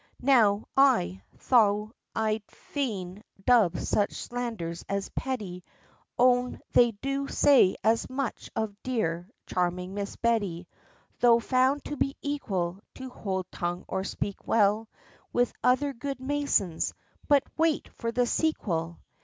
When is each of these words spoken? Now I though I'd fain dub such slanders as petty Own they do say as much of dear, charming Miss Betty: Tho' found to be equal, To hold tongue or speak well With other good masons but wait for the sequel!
Now 0.23 0.65
I 0.75 1.21
though 1.47 1.93
I'd 2.15 2.41
fain 2.47 3.23
dub 3.45 3.77
such 3.77 4.13
slanders 4.13 4.83
as 4.89 5.09
petty 5.09 5.63
Own 6.17 6.59
they 6.71 6.93
do 7.03 7.27
say 7.27 7.75
as 7.83 8.09
much 8.09 8.49
of 8.55 8.75
dear, 8.81 9.29
charming 9.45 9.93
Miss 9.93 10.15
Betty: 10.15 10.67
Tho' 11.19 11.37
found 11.39 11.85
to 11.85 11.97
be 11.97 12.17
equal, 12.19 12.79
To 12.95 13.11
hold 13.11 13.45
tongue 13.51 13.85
or 13.87 14.03
speak 14.03 14.47
well 14.47 14.89
With 15.31 15.53
other 15.63 15.93
good 15.93 16.19
masons 16.19 16.95
but 17.27 17.43
wait 17.55 17.87
for 17.89 18.11
the 18.11 18.25
sequel! 18.25 18.97